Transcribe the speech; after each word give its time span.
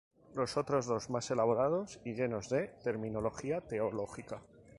Los 0.33 0.57
otros 0.57 0.87
dos, 0.87 1.11
más 1.11 1.29
elaborados 1.29 2.01
y 2.03 2.13
llenos 2.15 2.49
de 2.49 2.69
terminología 2.83 3.61
teológica. 3.61 4.41